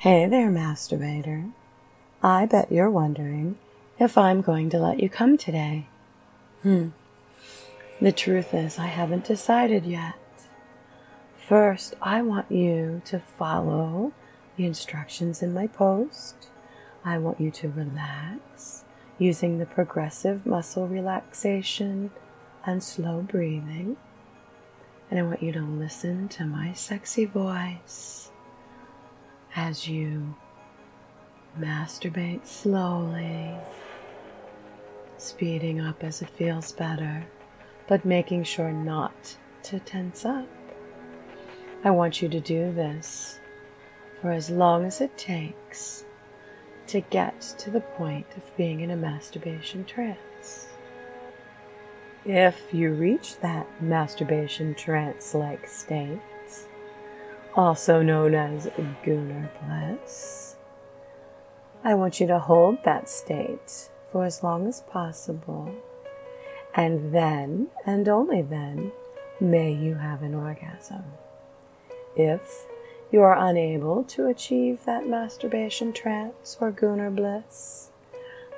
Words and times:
Hey 0.00 0.24
there, 0.24 0.48
masturbator. 0.48 1.52
I 2.22 2.46
bet 2.46 2.72
you're 2.72 2.88
wondering 2.88 3.58
if 3.98 4.16
I'm 4.16 4.40
going 4.40 4.70
to 4.70 4.78
let 4.78 4.98
you 4.98 5.10
come 5.10 5.36
today. 5.36 5.88
Hmm. 6.62 6.92
The 8.00 8.10
truth 8.10 8.54
is, 8.54 8.78
I 8.78 8.86
haven't 8.86 9.26
decided 9.26 9.84
yet. 9.84 10.14
First, 11.46 11.96
I 12.00 12.22
want 12.22 12.50
you 12.50 13.02
to 13.04 13.18
follow 13.18 14.14
the 14.56 14.64
instructions 14.64 15.42
in 15.42 15.52
my 15.52 15.66
post. 15.66 16.48
I 17.04 17.18
want 17.18 17.38
you 17.38 17.50
to 17.50 17.68
relax 17.68 18.84
using 19.18 19.58
the 19.58 19.66
progressive 19.66 20.46
muscle 20.46 20.88
relaxation 20.88 22.10
and 22.64 22.82
slow 22.82 23.20
breathing. 23.20 23.98
And 25.10 25.20
I 25.20 25.24
want 25.24 25.42
you 25.42 25.52
to 25.52 25.60
listen 25.60 26.26
to 26.30 26.46
my 26.46 26.72
sexy 26.72 27.26
voice 27.26 28.29
as 29.56 29.86
you 29.88 30.34
masturbate 31.58 32.46
slowly, 32.46 33.54
speeding 35.16 35.80
up 35.80 36.02
as 36.04 36.22
it 36.22 36.30
feels 36.30 36.72
better, 36.72 37.24
but 37.88 38.04
making 38.04 38.44
sure 38.44 38.72
not 38.72 39.36
to 39.64 39.78
tense 39.80 40.24
up. 40.24 40.48
I 41.84 41.90
want 41.90 42.22
you 42.22 42.28
to 42.28 42.40
do 42.40 42.72
this 42.72 43.40
for 44.20 44.30
as 44.30 44.50
long 44.50 44.84
as 44.84 45.00
it 45.00 45.16
takes 45.16 46.04
to 46.88 47.00
get 47.00 47.40
to 47.58 47.70
the 47.70 47.80
point 47.80 48.26
of 48.36 48.56
being 48.56 48.80
in 48.80 48.90
a 48.90 48.96
masturbation 48.96 49.84
trance. 49.84 50.68
If 52.24 52.60
you 52.72 52.92
reach 52.92 53.38
that 53.40 53.66
masturbation 53.82 54.74
trance 54.74 55.34
like 55.34 55.66
state, 55.66 56.20
also 57.54 58.02
known 58.02 58.34
as 58.34 58.66
Gooner 59.04 59.48
Bliss, 59.60 60.56
I 61.82 61.94
want 61.94 62.20
you 62.20 62.26
to 62.26 62.38
hold 62.38 62.84
that 62.84 63.08
state 63.08 63.90
for 64.12 64.24
as 64.24 64.42
long 64.42 64.66
as 64.66 64.82
possible, 64.82 65.74
and 66.74 67.14
then, 67.14 67.68
and 67.86 68.08
only 68.08 68.42
then, 68.42 68.92
may 69.40 69.72
you 69.72 69.94
have 69.94 70.22
an 70.22 70.34
orgasm. 70.34 71.04
If 72.16 72.66
you 73.10 73.22
are 73.22 73.36
unable 73.36 74.04
to 74.04 74.26
achieve 74.26 74.84
that 74.84 75.06
masturbation 75.06 75.92
trance 75.92 76.56
or 76.60 76.70
Gooner 76.70 77.14
bliss, 77.14 77.90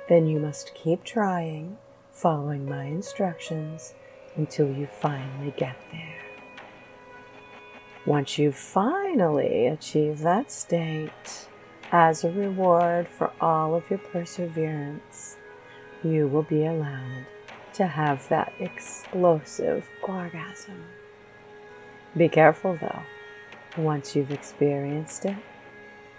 then 0.09 0.27
you 0.27 0.39
must 0.39 0.75
keep 0.75 1.03
trying, 1.03 1.77
following 2.11 2.67
my 2.67 2.85
instructions 2.85 3.93
until 4.35 4.71
you 4.71 4.85
finally 4.85 5.53
get 5.57 5.77
there. 5.91 6.22
Once 8.05 8.37
you 8.37 8.51
finally 8.51 9.67
achieve 9.67 10.19
that 10.19 10.51
state, 10.51 11.47
as 11.91 12.23
a 12.23 12.31
reward 12.31 13.07
for 13.07 13.31
all 13.39 13.75
of 13.75 13.89
your 13.89 13.99
perseverance, 13.99 15.37
you 16.03 16.27
will 16.27 16.43
be 16.43 16.65
allowed 16.65 17.25
to 17.71 17.87
have 17.87 18.27
that 18.27 18.51
explosive 18.59 19.87
orgasm. 20.01 20.83
Be 22.17 22.27
careful 22.27 22.77
though, 22.81 23.03
once 23.77 24.15
you've 24.15 24.31
experienced 24.31 25.25
it, 25.25 25.37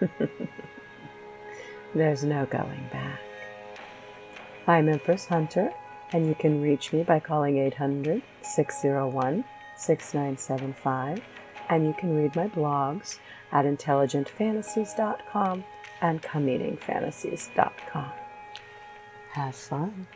there's 1.94 2.24
no 2.24 2.46
going 2.46 2.88
back. 2.90 3.20
I'm 4.66 4.88
Empress 4.88 5.26
Hunter, 5.26 5.70
and 6.12 6.26
you 6.26 6.34
can 6.34 6.62
reach 6.62 6.94
me 6.94 7.02
by 7.02 7.20
calling 7.20 7.58
800 7.58 8.22
601 8.42 9.44
6975, 9.76 11.20
and 11.68 11.86
you 11.86 11.94
can 11.94 12.14
read 12.14 12.36
my 12.36 12.48
blogs 12.48 13.18
at 13.52 13.64
intelligentfantasies.com 13.64 15.64
and 16.00 16.22
comeetingfantasies.com. 16.22 18.12
Have 19.32 19.54
fun. 19.54 20.06